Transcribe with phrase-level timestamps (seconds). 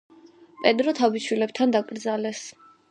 [0.63, 2.43] პედრო თავის შვილებთან დაკრძალეს.